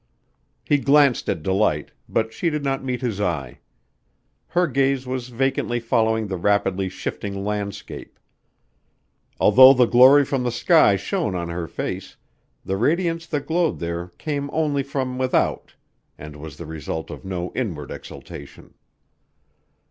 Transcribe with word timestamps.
He 0.65 0.79
glanced 0.79 1.29
at 1.29 1.43
Delight, 1.43 1.91
but 2.09 2.33
she 2.33 2.49
did 2.49 2.63
not 2.63 2.83
meet 2.83 3.01
his 3.01 3.21
eye. 3.21 3.59
Her 4.47 4.65
gaze 4.65 5.05
was 5.05 5.27
vacantly 5.29 5.79
following 5.79 6.25
the 6.25 6.37
rapidly 6.37 6.89
shifting 6.89 7.45
landscape. 7.45 8.17
Although 9.39 9.73
the 9.75 9.85
glory 9.85 10.25
from 10.25 10.41
the 10.41 10.51
sky 10.51 10.95
shone 10.95 11.35
on 11.35 11.49
her 11.49 11.67
face 11.67 12.15
the 12.65 12.77
radiance 12.77 13.27
that 13.27 13.45
glowed 13.45 13.77
there 13.77 14.07
came 14.17 14.49
only 14.51 14.81
from 14.81 15.19
without 15.19 15.75
and 16.17 16.35
was 16.35 16.57
the 16.57 16.65
result 16.65 17.11
of 17.11 17.23
no 17.23 17.51
inward 17.53 17.91
exultation. 17.91 18.73